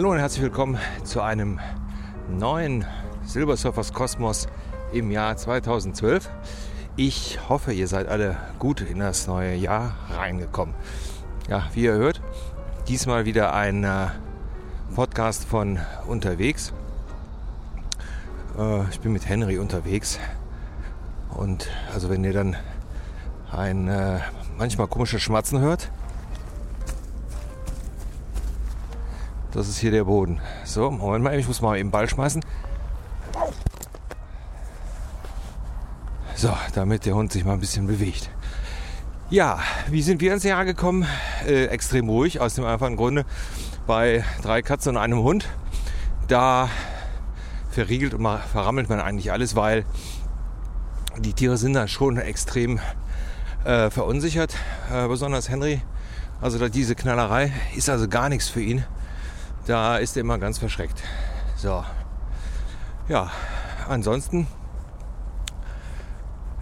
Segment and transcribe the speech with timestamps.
[0.00, 1.60] Hallo und herzlich willkommen zu einem
[2.26, 2.86] neuen
[3.22, 4.48] Silbersurfers Kosmos
[4.94, 6.30] im Jahr 2012.
[6.96, 10.74] Ich hoffe, ihr seid alle gut in das neue Jahr reingekommen.
[11.50, 12.22] Ja, wie ihr hört,
[12.88, 14.06] diesmal wieder ein äh,
[14.94, 16.72] Podcast von unterwegs.
[18.58, 20.18] Äh, ich bin mit Henry unterwegs
[21.28, 22.56] und also wenn ihr dann
[23.52, 24.20] ein äh,
[24.56, 25.90] manchmal komisches Schmatzen hört,
[29.52, 30.40] Das ist hier der Boden.
[30.64, 32.44] So, Moment mal, ich muss mal eben Ball schmeißen.
[36.36, 38.30] So, damit der Hund sich mal ein bisschen bewegt.
[39.28, 41.06] Ja, wie sind wir ins Jahr gekommen?
[41.46, 43.24] Äh, extrem ruhig, aus dem einfachen Grunde.
[43.86, 45.48] Bei drei Katzen und einem Hund,
[46.28, 46.68] da
[47.70, 49.84] verriegelt und verrammelt man eigentlich alles, weil
[51.18, 52.80] die Tiere sind da schon extrem
[53.64, 54.54] äh, verunsichert.
[54.92, 55.82] Äh, besonders Henry.
[56.40, 58.84] Also diese Knallerei ist also gar nichts für ihn.
[59.70, 61.00] Da ist er immer ganz verschreckt.
[61.54, 61.84] So.
[63.06, 63.30] Ja,
[63.88, 64.48] ansonsten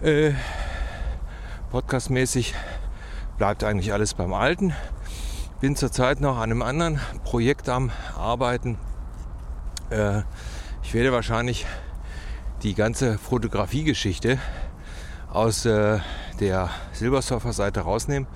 [0.03, 0.33] äh,
[1.71, 2.53] podcastmäßig
[3.39, 4.75] bleibt eigentlich alles beim Alten.
[5.59, 8.77] Bin zurzeit noch an einem anderen Projekt am Arbeiten.
[9.89, 10.21] Äh,
[10.83, 11.65] ich werde wahrscheinlich
[12.61, 14.37] die ganze Fotografiegeschichte
[15.33, 15.97] aus äh,
[16.39, 18.27] der Silbersurfer-Seite rausnehmen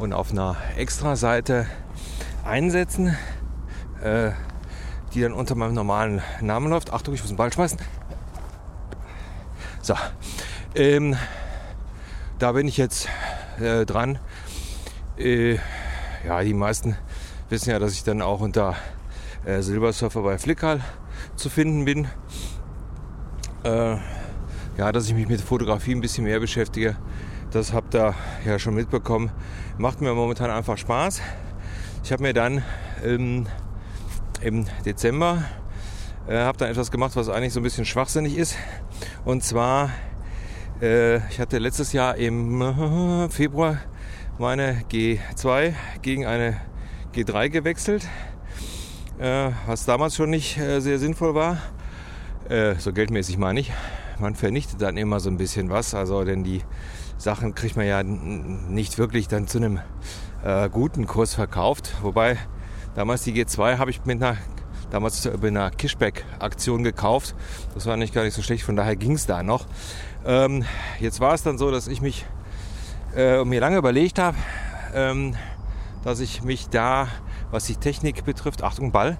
[0.00, 1.68] und auf einer Extra-Seite
[2.44, 3.16] einsetzen
[4.02, 4.32] äh,
[5.14, 6.92] die dann unter meinem normalen Namen läuft.
[6.92, 7.78] Achtung, ich muss den Ball schmeißen.
[9.82, 9.94] So,
[10.74, 11.16] ähm,
[12.38, 13.08] da bin ich jetzt
[13.60, 14.18] äh, dran.
[15.16, 15.58] Äh,
[16.26, 16.96] ja, die meisten
[17.48, 18.74] wissen ja, dass ich dann auch unter
[19.44, 20.80] äh, Silbersurfer bei Flickr
[21.36, 22.08] zu finden bin.
[23.64, 23.96] Äh,
[24.76, 26.96] ja, dass ich mich mit Fotografie ein bisschen mehr beschäftige,
[27.50, 29.30] das habt ihr ja schon mitbekommen.
[29.78, 31.22] Macht mir momentan einfach Spaß.
[32.04, 32.62] Ich habe mir dann
[33.04, 33.46] ähm,
[34.42, 35.44] im Dezember.
[36.28, 38.56] Äh, habe dann etwas gemacht, was eigentlich so ein bisschen schwachsinnig ist.
[39.24, 39.90] Und zwar,
[40.80, 43.78] äh, ich hatte letztes Jahr im Februar
[44.38, 46.56] meine G2 gegen eine
[47.14, 48.06] G3 gewechselt,
[49.18, 51.58] äh, was damals schon nicht äh, sehr sinnvoll war.
[52.48, 53.72] Äh, so geldmäßig meine ich.
[54.18, 56.62] Man vernichtet dann immer so ein bisschen was, also denn die
[57.18, 59.80] Sachen kriegt man ja nicht wirklich dann zu einem
[60.44, 61.94] äh, guten Kurs verkauft.
[62.02, 62.38] Wobei
[62.96, 64.38] Damals die G2 habe ich mit einer,
[64.90, 67.34] damals mit einer Cashback-Aktion gekauft.
[67.74, 69.66] Das war nicht gar nicht so schlecht, von daher ging es da noch.
[70.24, 70.64] Ähm,
[70.98, 72.24] jetzt war es dann so, dass ich mich
[73.14, 74.38] äh, mir lange überlegt habe,
[74.94, 75.36] ähm,
[76.04, 77.08] dass ich mich da,
[77.50, 79.18] was die Technik betrifft, Achtung, Ball.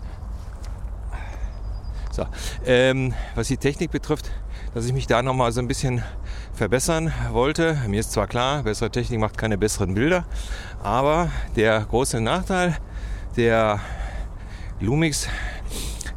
[2.13, 2.25] So,
[2.65, 4.31] ähm, was die Technik betrifft,
[4.73, 6.03] dass ich mich da nochmal so ein bisschen
[6.55, 7.77] verbessern wollte.
[7.89, 10.25] Mir ist zwar klar, bessere Technik macht keine besseren Bilder,
[10.83, 12.79] aber der große Nachteil
[13.37, 13.81] der
[14.81, 15.29] Lumix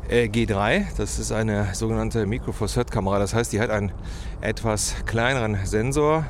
[0.09, 0.85] äh, G3.
[0.97, 3.19] Das ist eine sogenannte Micro Four Third Kamera.
[3.19, 3.91] Das heißt, die hat einen
[4.41, 6.25] etwas kleineren Sensor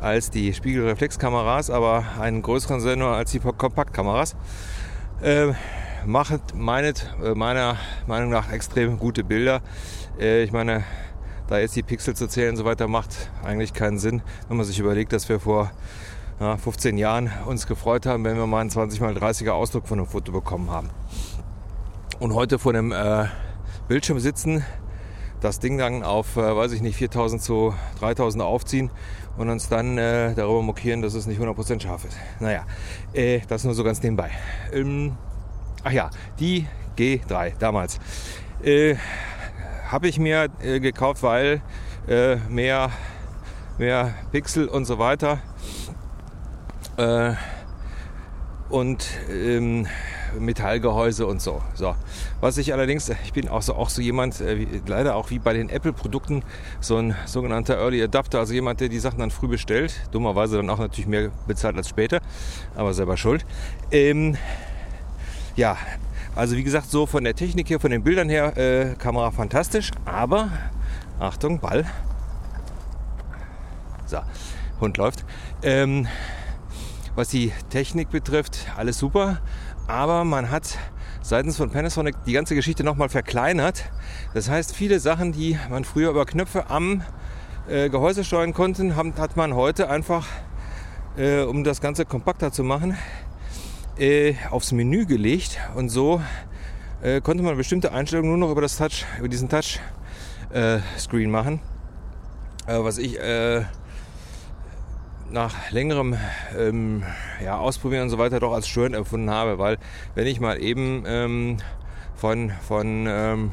[0.00, 4.36] als die Spiegelreflexkameras, aber einen größeren Sensor als die Kompaktkameras.
[5.22, 5.52] Äh,
[6.06, 7.76] macht meinet, äh, meiner
[8.06, 9.60] Meinung nach extrem gute Bilder.
[10.18, 10.84] Äh, ich meine,
[11.48, 14.64] da jetzt die Pixel zu zählen und so weiter macht eigentlich keinen Sinn, wenn man
[14.64, 15.72] sich überlegt, dass wir vor
[16.40, 19.98] ja, 15 Jahren uns gefreut haben, wenn wir mal einen 20 x 30er Ausdruck von
[19.98, 20.88] einem Foto bekommen haben.
[22.18, 23.26] Und heute vor dem äh,
[23.88, 24.64] Bildschirm sitzen,
[25.40, 28.90] das Ding dann auf, äh, weiß ich nicht, 4000 zu 3000 aufziehen
[29.36, 32.16] und uns dann äh, darüber mokieren, dass es nicht 100% scharf ist.
[32.40, 32.64] Naja,
[33.12, 34.30] äh, das nur so ganz nebenbei.
[34.72, 35.16] Ähm,
[35.84, 37.98] ach ja, die G3 damals.
[38.62, 38.96] Äh,
[39.88, 41.62] Habe ich mir äh, gekauft, weil
[42.08, 42.90] äh, mehr,
[43.78, 45.38] mehr Pixel und so weiter
[47.00, 47.34] äh,
[48.68, 49.86] und ähm,
[50.38, 51.60] Metallgehäuse und so.
[51.74, 51.96] so.
[52.40, 55.38] Was ich allerdings, ich bin auch so, auch so jemand, äh, wie, leider auch wie
[55.38, 56.44] bei den Apple-Produkten,
[56.80, 60.70] so ein sogenannter Early Adapter, also jemand, der die Sachen dann früh bestellt, dummerweise dann
[60.70, 62.20] auch natürlich mehr bezahlt als später,
[62.76, 63.44] aber selber schuld.
[63.90, 64.36] Ähm,
[65.56, 65.76] ja,
[66.36, 69.90] also wie gesagt, so von der Technik her, von den Bildern her, äh, Kamera fantastisch,
[70.04, 70.50] aber
[71.18, 71.84] Achtung, Ball.
[74.06, 74.18] So,
[74.80, 75.24] Hund läuft.
[75.62, 76.06] Ähm,
[77.14, 79.40] was die Technik betrifft, alles super.
[79.86, 80.78] Aber man hat
[81.22, 83.84] seitens von Panasonic die ganze Geschichte nochmal verkleinert.
[84.34, 87.02] Das heißt, viele Sachen, die man früher über Knöpfe am
[87.68, 90.26] äh, Gehäuse steuern konnte, hat man heute einfach,
[91.16, 92.96] äh, um das Ganze kompakter zu machen,
[93.98, 95.58] äh, aufs Menü gelegt.
[95.74, 96.20] Und so
[97.02, 101.60] äh, konnte man bestimmte Einstellungen nur noch über das Touch, über diesen Touch-Screen äh, machen.
[102.66, 103.18] Äh, was ich
[105.32, 106.16] nach längerem
[106.58, 107.02] ähm,
[107.44, 109.78] ja, Ausprobieren und so weiter doch als störend empfunden habe, weil
[110.14, 111.56] wenn ich mal eben ähm,
[112.14, 113.52] von, von ähm,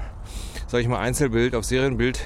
[0.68, 2.20] sag ich mal, Einzelbild auf Serienbild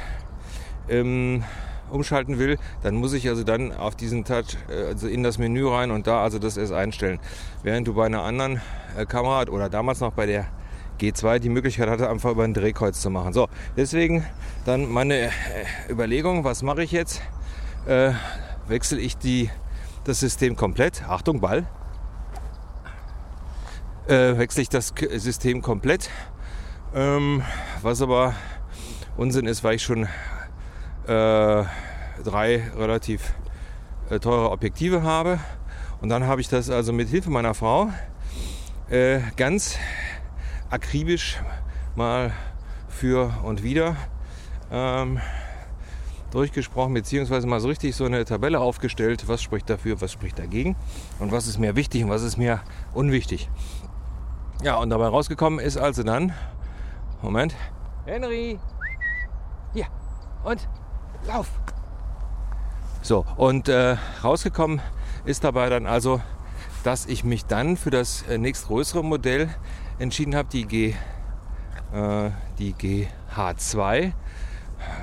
[0.89, 1.43] ähm,
[1.91, 5.67] umschalten will, dann muss ich also dann auf diesen Touch, äh, also in das Menü
[5.67, 7.19] rein und da also das erst einstellen.
[7.63, 8.61] Während du bei einer anderen
[8.97, 10.47] äh, Kamera oder damals noch bei der
[10.99, 13.33] G2 die Möglichkeit hatte, einfach über ein Drehkreuz zu machen.
[13.33, 14.25] So, deswegen
[14.65, 15.29] dann meine äh,
[15.89, 17.21] Überlegung, was mache ich jetzt?
[17.87, 18.11] Äh,
[18.71, 19.49] wechsle ich die,
[20.05, 21.03] das System komplett.
[21.07, 21.67] Achtung, Ball.
[24.07, 26.09] Äh, wechsle ich das System komplett.
[26.95, 27.43] Ähm,
[27.81, 28.33] was aber
[29.17, 30.07] Unsinn ist, weil ich schon äh,
[32.23, 33.33] drei relativ
[34.09, 35.39] äh, teure Objektive habe.
[35.99, 37.89] Und dann habe ich das also mit Hilfe meiner Frau
[38.89, 39.77] äh, ganz
[40.69, 41.41] akribisch
[41.95, 42.31] mal
[42.87, 43.97] für und wieder
[44.71, 45.19] ähm,
[46.31, 50.75] durchgesprochen, beziehungsweise mal so richtig so eine Tabelle aufgestellt, was spricht dafür, was spricht dagegen
[51.19, 52.61] und was ist mir wichtig und was ist mir
[52.93, 53.49] unwichtig.
[54.63, 56.33] Ja, und dabei rausgekommen ist also dann,
[57.21, 57.55] Moment,
[58.05, 58.59] Henry,
[59.73, 59.87] hier,
[60.43, 60.67] und
[61.27, 61.49] lauf.
[63.01, 64.81] So, und äh, rausgekommen
[65.25, 66.21] ist dabei dann also,
[66.83, 69.49] dass ich mich dann für das äh, nächstgrößere Modell
[69.99, 70.95] entschieden habe, die, G,
[71.93, 72.29] äh,
[72.59, 74.13] die GH2.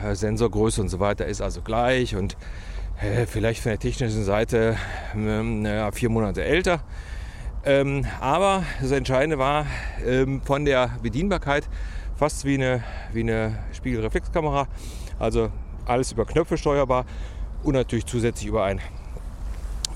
[0.04, 2.36] Äh, Sensorgröße und so weiter ist also gleich und
[3.00, 4.76] äh, vielleicht von der technischen Seite
[5.14, 6.80] äh, vier Monate älter.
[7.64, 9.66] Ähm, aber das Entscheidende war
[10.04, 11.68] ähm, von der Bedienbarkeit
[12.16, 12.82] fast wie eine,
[13.12, 14.66] wie eine Spiegelreflexkamera.
[15.18, 15.50] Also
[15.86, 17.04] alles über Knöpfe steuerbar
[17.62, 18.80] und natürlich zusätzlich über ein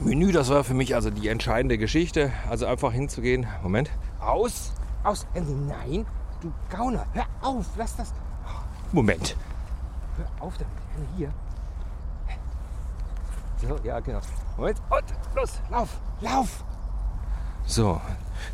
[0.01, 0.33] Menü.
[0.33, 2.33] Das war für mich also die entscheidende Geschichte.
[2.51, 3.47] Also einfach hinzugehen.
[3.63, 3.91] Moment.
[4.21, 4.73] Aus.
[5.05, 5.27] Aus.
[5.35, 6.07] Nein.
[6.41, 7.07] Du Gauner.
[7.13, 7.67] Hör auf.
[7.77, 8.13] Lass das.
[8.93, 9.37] Moment.
[10.17, 10.73] Hör auf damit.
[11.17, 11.33] Hier.
[13.57, 14.21] So, ja, genau.
[14.57, 14.83] Moment.
[14.91, 15.05] Und
[15.37, 15.61] los.
[15.71, 16.01] Lauf.
[16.21, 16.65] Lauf.
[17.65, 18.01] So.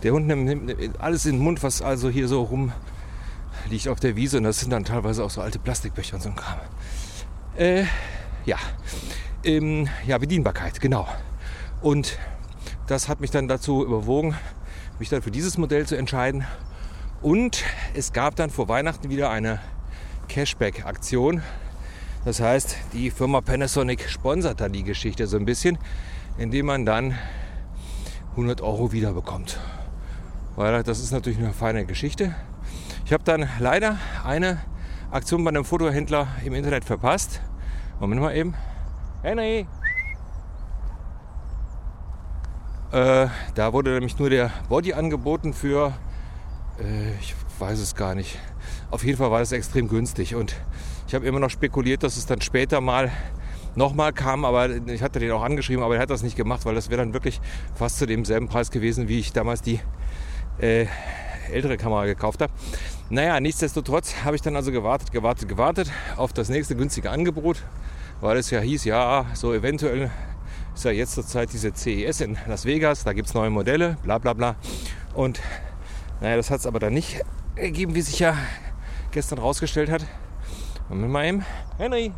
[0.03, 2.73] Der Hund nimmt alles in den Mund, was also hier so rum
[3.69, 4.39] liegt auf der Wiese.
[4.39, 6.59] Und das sind dann teilweise auch so alte Plastikbecher und so ein Kram.
[7.57, 7.85] Äh,
[8.45, 8.57] ja.
[9.45, 11.09] Ähm, ja, Bedienbarkeit, genau.
[11.81, 12.19] Und
[12.87, 14.37] das hat mich dann dazu überwogen,
[14.99, 16.47] mich dann für dieses Modell zu entscheiden.
[17.23, 17.65] Und
[17.95, 19.61] es gab dann vor Weihnachten wieder eine
[20.29, 21.43] Cashback-Aktion.
[22.25, 25.79] Das heißt, die Firma Panasonic sponsert dann die Geschichte so ein bisschen,
[26.37, 27.15] indem man dann
[28.33, 29.59] 100 Euro wiederbekommt.
[30.57, 32.35] Weil das ist natürlich eine feine Geschichte.
[33.05, 34.61] Ich habe dann leider eine
[35.11, 37.41] Aktion bei einem Fotohändler im Internet verpasst.
[38.01, 38.55] Moment mal eben.
[39.23, 39.67] Henry!
[42.93, 45.93] Äh, da wurde nämlich nur der Body angeboten für,
[46.79, 48.39] äh, ich weiß es gar nicht.
[48.91, 50.55] Auf jeden Fall war es extrem günstig und
[51.07, 53.11] ich habe immer noch spekuliert, dass es dann später mal
[53.75, 56.75] nochmal kam, aber ich hatte den auch angeschrieben, aber er hat das nicht gemacht, weil
[56.75, 57.41] das wäre dann wirklich
[57.75, 59.81] fast zu demselben Preis gewesen, wie ich damals die
[60.61, 60.87] äh,
[61.51, 62.53] ältere Kamera gekauft habe.
[63.11, 67.63] Naja, nichtsdestotrotz habe ich dann also gewartet, gewartet, gewartet auf das nächste günstige Angebot,
[68.21, 70.11] weil es ja hieß, ja, so eventuell
[70.75, 73.97] ist ja jetzt zur Zeit diese CES in Las Vegas, da gibt es neue Modelle,
[74.03, 74.57] bla bla bla.
[75.15, 75.41] Und
[76.21, 77.23] naja, das hat es aber dann nicht
[77.59, 78.37] gegeben, wie sich ja
[79.11, 80.05] gestern rausgestellt hat.
[80.89, 81.45] Moment mal eben.
[81.77, 82.13] Henry,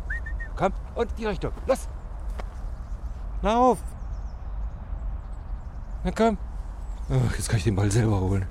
[0.55, 1.87] komm, und die Richtung, los!
[3.41, 3.79] Lauf!
[6.03, 6.37] Na komm!
[7.09, 8.45] Oh, jetzt kann ich den Ball selber holen.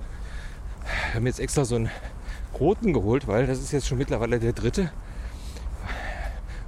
[1.08, 1.90] Wir haben jetzt extra so einen
[2.58, 4.92] roten geholt, weil das ist jetzt schon mittlerweile der dritte.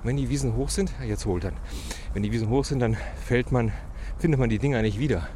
[0.03, 1.57] Wenn die Wiesen hoch sind, jetzt holt dann.
[2.13, 3.73] Wenn die Wiesen hoch sind, dann fällt man,
[4.19, 5.29] findet man die Dinger nicht wieder.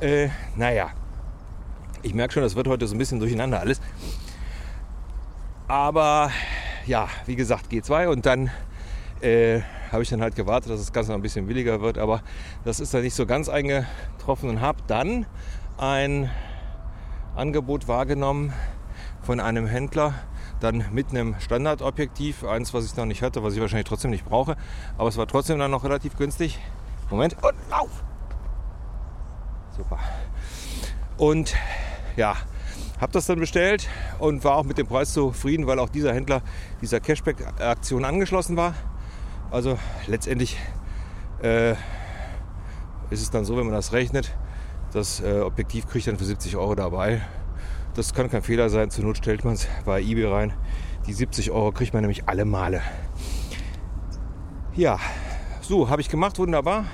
[0.00, 0.90] Äh, naja,
[2.02, 3.80] ich merke schon, das wird heute so ein bisschen durcheinander alles.
[5.68, 6.30] Aber
[6.86, 8.50] ja, wie gesagt, G2 und dann
[9.20, 9.60] äh,
[9.92, 11.98] habe ich dann halt gewartet, dass das Ganze noch ein bisschen billiger wird.
[11.98, 12.22] Aber
[12.64, 15.26] das ist dann nicht so ganz eingetroffen und habe dann
[15.78, 16.30] ein
[17.36, 18.52] Angebot wahrgenommen
[19.22, 20.14] von einem Händler,
[20.60, 24.24] dann mit einem Standardobjektiv, eins, was ich noch nicht hatte, was ich wahrscheinlich trotzdem nicht
[24.24, 24.56] brauche,
[24.98, 26.58] aber es war trotzdem dann noch relativ günstig.
[27.10, 28.04] Moment, und lauf!
[29.76, 29.98] Super.
[31.16, 31.54] Und
[32.16, 32.36] ja,
[33.00, 33.88] habe das dann bestellt
[34.18, 36.42] und war auch mit dem Preis zufrieden, weil auch dieser Händler
[36.82, 38.74] dieser Cashback-Aktion angeschlossen war.
[39.50, 40.58] Also letztendlich
[41.42, 41.72] äh,
[43.10, 44.32] ist es dann so, wenn man das rechnet,
[44.92, 47.22] das äh, Objektiv kriegt dann für 70 Euro dabei.
[47.94, 48.90] Das kann kein Fehler sein.
[48.90, 50.52] Zur Not stellt man es bei eBay rein.
[51.06, 52.82] Die 70 Euro kriegt man nämlich alle Male.
[54.76, 54.98] Ja,
[55.60, 56.84] so habe ich gemacht, wunderbar.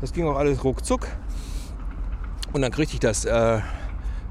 [0.00, 1.06] Das ging auch alles ruckzuck.
[2.52, 3.60] Und dann kriegte ich das äh,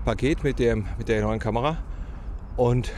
[0.08, 1.80] Paket mit, dem, mit der neuen Kamera.
[2.56, 2.94] Und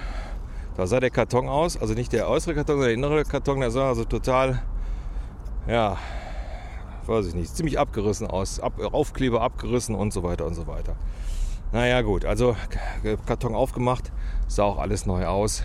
[0.78, 3.72] da sah der Karton aus, also nicht der äußere Karton, sondern der innere Karton, der
[3.72, 4.62] sah also total,
[5.68, 5.98] ja,
[7.08, 8.60] weiß ich nicht, ziemlich abgerissen aus.
[8.60, 10.98] Ab, Aufkleber abgerissen und so weiter und so weiter.
[11.72, 12.56] Naja gut, also
[13.26, 14.12] Karton aufgemacht,
[14.48, 15.64] sah auch alles neu aus.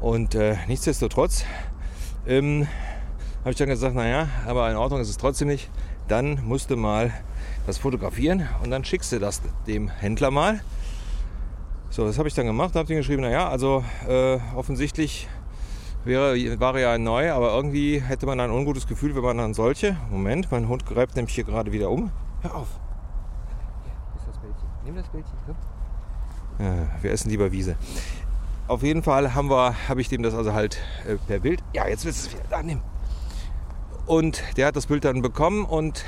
[0.00, 1.44] Und äh, nichtsdestotrotz
[2.26, 2.66] ähm,
[3.40, 5.70] habe ich dann gesagt, naja, aber in Ordnung ist es trotzdem nicht.
[6.08, 7.12] Dann musst du mal
[7.66, 10.60] das fotografieren und dann schickst du das dem Händler mal.
[11.90, 15.28] So, das habe ich dann gemacht, habe ihm geschrieben, naja, also äh, offensichtlich
[16.04, 19.96] wäre, war ja neu, aber irgendwie hätte man ein ungutes Gefühl, wenn man dann solche.
[20.10, 22.10] Moment, mein Hund greift nämlich hier gerade wieder um.
[22.42, 22.68] Hör auf.
[23.84, 24.68] Hier ist das Bällchen.
[24.84, 25.56] Nimm das Bällchen, komm.
[26.60, 27.76] Ja, wir essen lieber Wiese.
[28.68, 31.60] Auf jeden Fall haben wir, habe ich dem das also halt äh, per Bild.
[31.74, 32.44] Ja, jetzt willst du es wieder.
[32.50, 32.80] Da, nimm.
[34.06, 36.04] Und der hat das Bild dann bekommen und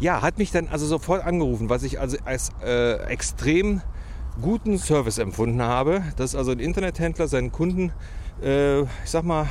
[0.00, 3.80] ja, hat mich dann also sofort angerufen, was ich also als äh, extrem
[4.40, 7.92] guten Service empfunden habe, dass also ein Internethändler seinen Kunden,
[8.42, 9.46] äh, ich sag mal,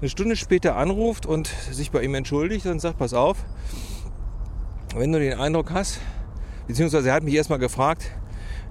[0.00, 3.38] eine Stunde später anruft und sich bei ihm entschuldigt und sagt, pass auf,
[4.96, 6.00] wenn du den Eindruck hast,
[6.66, 8.10] beziehungsweise er hat mich erstmal gefragt,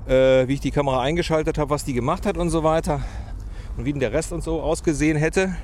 [0.07, 3.01] äh, wie ich die Kamera eingeschaltet habe, was die gemacht hat und so weiter
[3.77, 5.55] und wie denn der Rest und so ausgesehen hätte.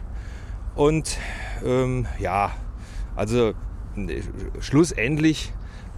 [0.75, 1.17] Und
[1.65, 2.51] ähm, ja,
[3.15, 3.53] also
[4.59, 5.53] schlussendlich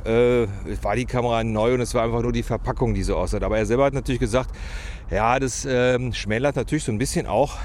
[0.06, 0.48] äh,
[0.82, 3.42] war die Kamera neu und es war einfach nur die Verpackung, die so aussah.
[3.42, 4.52] Aber er selber hat natürlich gesagt,
[5.12, 7.58] ja, das ähm, schmälert natürlich so ein bisschen auch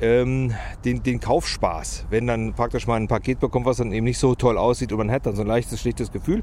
[0.00, 0.52] ähm,
[0.84, 2.06] den, den Kaufspaß.
[2.10, 4.98] Wenn dann praktisch mal ein Paket bekommt, was dann eben nicht so toll aussieht und
[4.98, 6.42] man hat dann so ein leichtes, schlechtes Gefühl.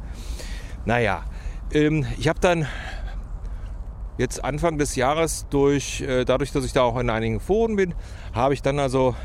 [0.86, 1.24] Naja,
[1.72, 2.65] ähm, ich habe dann
[4.17, 7.93] jetzt Anfang des Jahres durch, äh, dadurch, dass ich da auch in einigen Foren bin,
[8.34, 9.15] habe ich dann also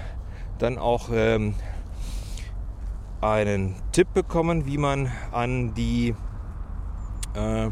[0.59, 1.55] dann auch ähm,
[3.21, 6.15] einen Tipp bekommen, wie man an die,
[7.35, 7.71] äh,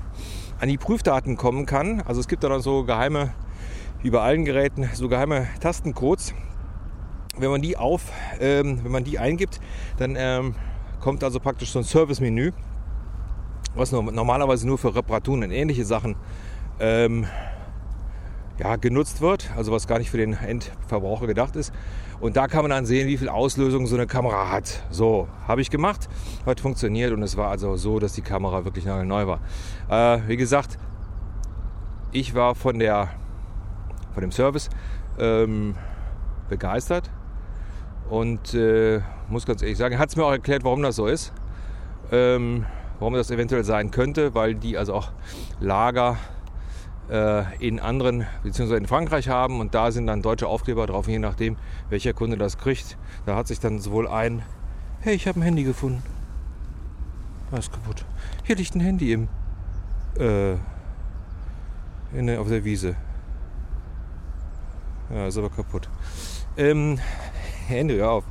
[0.58, 2.00] an die Prüfdaten kommen kann.
[2.02, 3.32] Also es gibt da so geheime,
[4.02, 6.34] wie bei allen Geräten, so geheime Tastencodes.
[7.38, 8.02] Wenn man die auf,
[8.40, 9.60] ähm, wenn man die eingibt,
[9.98, 10.54] dann ähm,
[11.00, 12.52] kommt also praktisch so ein Service-Menü,
[13.74, 16.16] was normalerweise nur für Reparaturen und ähnliche Sachen
[16.80, 17.26] ähm,
[18.58, 21.72] ja, genutzt wird, also was gar nicht für den Endverbraucher gedacht ist.
[22.20, 24.82] Und da kann man dann sehen, wie viel Auslösung so eine Kamera hat.
[24.90, 26.08] So, habe ich gemacht,
[26.46, 29.40] hat funktioniert und es war also so, dass die Kamera wirklich neu war.
[29.90, 30.78] Äh, wie gesagt,
[32.12, 33.10] ich war von, der,
[34.14, 34.70] von dem Service
[35.18, 35.74] ähm,
[36.48, 37.10] begeistert
[38.08, 41.32] und äh, muss ganz ehrlich sagen, hat es mir auch erklärt, warum das so ist.
[42.12, 42.64] Ähm,
[42.98, 45.10] warum das eventuell sein könnte, weil die also auch
[45.60, 46.16] Lager
[47.60, 51.56] in anderen, beziehungsweise in Frankreich haben und da sind dann deutsche Aufkleber drauf, je nachdem,
[51.88, 52.98] welcher Kunde das kriegt.
[53.26, 54.42] Da hat sich dann sowohl ein,
[55.00, 56.02] hey, ich habe ein Handy gefunden.
[57.50, 58.04] Das ist kaputt.
[58.42, 59.28] Hier liegt ein Handy im,
[60.18, 60.54] äh,
[62.12, 62.96] in auf der Wiese.
[65.14, 65.88] Ja, ist aber kaputt.
[66.56, 66.98] Ähm,
[67.68, 68.24] Handy, hör auf.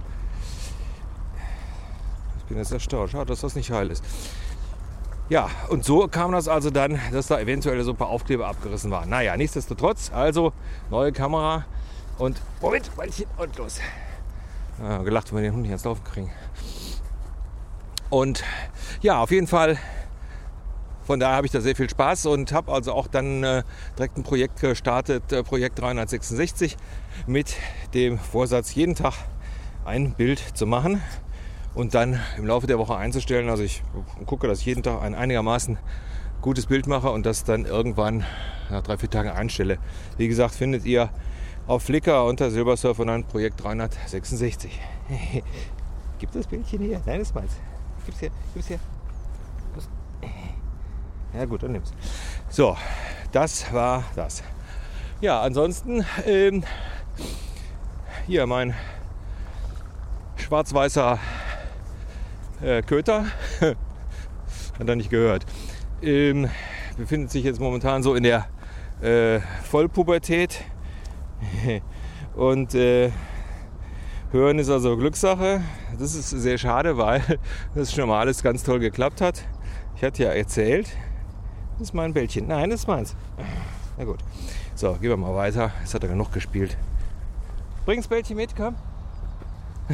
[2.40, 3.12] Ich bin jetzt erstaunt.
[3.12, 4.04] Schade, dass das nicht heil ist.
[5.28, 8.92] Ja, und so kam das also dann, dass da eventuell so ein paar Aufkleber abgerissen
[8.92, 9.10] waren.
[9.10, 10.54] Naja, nichtsdestotrotz, also
[10.92, 11.66] neue Kamera
[12.20, 13.80] und Moment, Beinchen und los.
[14.80, 16.32] Ja, gelacht, wenn wir den Hund nicht ans Laufen kriegen.
[18.12, 18.44] Und
[19.02, 19.80] ja, auf jeden Fall,
[21.06, 23.64] von daher habe ich da sehr viel Spaß und habe also auch dann äh,
[23.98, 26.78] direkt ein Projekt gestartet, äh, Projekt 366,
[27.26, 27.56] mit
[27.96, 29.14] dem Vorsatz, jeden Tag
[29.86, 31.02] ein Bild zu machen
[31.76, 33.50] und dann im Laufe der Woche einzustellen.
[33.50, 33.84] Also ich
[34.26, 35.78] gucke, dass ich jeden Tag ein einigermaßen
[36.42, 38.24] gutes Bild mache und das dann irgendwann
[38.70, 39.78] nach drei, vier Tagen einstelle.
[40.18, 41.10] Wie gesagt, findet ihr
[41.68, 44.80] auf Flickr unter Silbersurfer dann Projekt 366.
[46.20, 47.02] Gibt das Bildchen hier?
[47.06, 47.52] Nein, das ist meins.
[48.06, 48.80] Gib's hier, gib's hier.
[51.38, 51.92] Ja gut, dann nimm's.
[52.50, 52.78] So,
[53.34, 54.42] das war das.
[55.20, 56.64] Ja, ansonsten ähm,
[58.26, 58.74] hier mein
[60.38, 61.20] schwarz-weißer
[62.62, 63.26] äh, Köter.
[63.60, 65.46] Hat er nicht gehört.
[66.02, 66.50] Ähm,
[66.98, 68.48] befindet sich jetzt momentan so in der
[69.02, 70.64] äh, Vollpubertät.
[72.36, 73.12] Und äh,
[74.32, 75.62] Hören ist also Glückssache.
[75.98, 77.22] Das ist sehr schade, weil
[77.76, 79.46] das schon mal alles ganz toll geklappt hat.
[79.96, 80.90] Ich hatte ja erzählt,
[81.74, 82.48] das ist mein Bällchen.
[82.48, 83.16] Nein, das ist meins.
[83.98, 84.20] Na gut.
[84.76, 85.72] So, gehen wir mal weiter.
[85.80, 86.78] Jetzt hat er genug gespielt.
[87.86, 88.76] Bring's Bällchen mit, komm.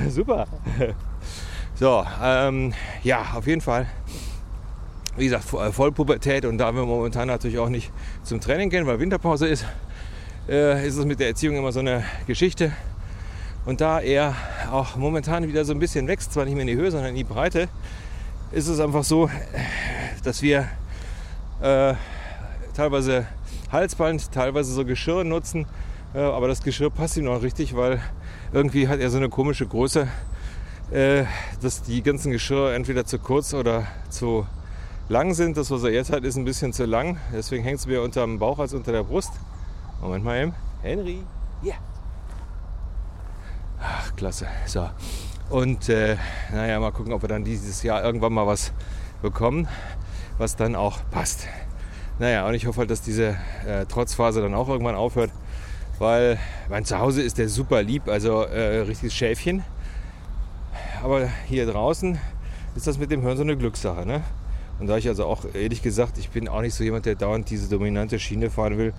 [0.10, 0.48] Super.
[1.82, 3.88] So, ähm, ja, auf jeden Fall.
[5.18, 9.00] Wie gesagt, äh, Vollpubertät und da wir momentan natürlich auch nicht zum Training gehen, weil
[9.00, 9.66] Winterpause ist,
[10.48, 12.72] äh, ist es mit der Erziehung immer so eine Geschichte.
[13.66, 14.36] Und da er
[14.72, 17.16] auch momentan wieder so ein bisschen wächst, zwar nicht mehr in die Höhe, sondern in
[17.16, 17.68] die Breite,
[18.52, 19.32] ist es einfach so,
[20.24, 20.68] dass wir
[21.64, 21.96] äh,
[22.76, 23.26] teilweise
[23.72, 25.66] Halsband, teilweise so Geschirr nutzen.
[26.14, 28.00] Äh, aber das Geschirr passt ihm noch richtig, weil
[28.54, 30.08] irgendwie hat er so eine komische Größe
[30.92, 31.26] äh,
[31.62, 34.46] dass die ganzen Geschirre entweder zu kurz oder zu
[35.10, 35.58] lang sind.
[35.58, 37.18] Das, was er jetzt hat, ist ein bisschen zu lang.
[37.34, 39.32] Deswegen hängt es mir unter dem Bauch als unter der Brust.
[40.02, 40.54] Moment mal eben.
[40.82, 41.24] Henry.
[41.62, 41.74] Ja.
[41.74, 41.78] Yeah.
[43.80, 44.48] Ach, klasse.
[44.66, 44.90] So.
[45.50, 46.18] Und äh,
[46.52, 48.72] naja, mal gucken, ob wir dann dieses Jahr irgendwann mal was
[49.22, 49.68] bekommen,
[50.38, 51.48] was dann auch passt.
[52.20, 55.32] Naja, und ich hoffe halt, dass diese äh, Trotzphase dann auch irgendwann aufhört,
[56.00, 56.38] weil
[56.70, 59.64] mein Zuhause ist der super lieb, also äh, richtiges Schäfchen.
[61.04, 62.20] Aber hier draußen
[62.76, 64.06] ist das mit dem Hören so eine Glückssache.
[64.06, 64.24] Ne?
[64.80, 67.50] Und da ich also auch ehrlich gesagt, ich bin auch nicht so jemand, der dauernd
[67.50, 68.94] diese dominante Schiene fahren will,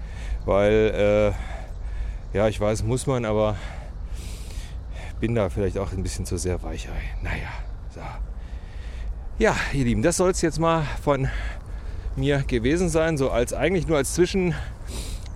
[0.45, 1.35] weil
[2.35, 3.57] äh, ja, ich weiß, muss man, aber
[5.21, 6.89] bin da vielleicht auch ein bisschen zu sehr weich.
[7.23, 7.49] Naja,
[7.95, 8.01] so.
[9.39, 11.29] Ja, ihr Lieben, das soll es jetzt mal von
[12.17, 14.61] mir gewesen sein, so als eigentlich nur als Zwischenmeldung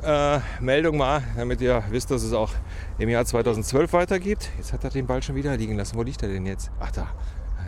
[0.06, 2.52] äh, mal, damit ihr wisst, dass es auch
[2.98, 4.50] im Jahr 2012 weitergeht.
[4.56, 5.96] Jetzt hat er den Ball schon wieder liegen lassen.
[5.96, 6.70] Wo liegt er denn jetzt?
[6.80, 7.08] Ach da.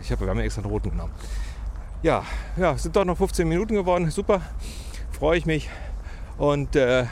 [0.01, 1.13] Ich habe, wir extra einen roten genommen.
[2.01, 2.23] Ja,
[2.55, 4.09] ja, sind doch noch 15 Minuten geworden.
[4.09, 4.41] Super,
[5.11, 5.69] freue ich mich.
[6.37, 7.05] Und äh,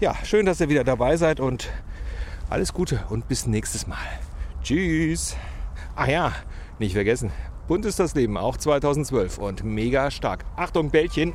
[0.00, 1.70] ja, schön, dass ihr wieder dabei seid und
[2.48, 3.98] alles Gute und bis nächstes Mal.
[4.62, 5.36] Tschüss.
[5.94, 6.32] Ach ja,
[6.78, 7.30] nicht vergessen,
[7.68, 10.44] bunt ist das Leben, auch 2012 und mega stark.
[10.56, 11.34] Achtung, Bällchen.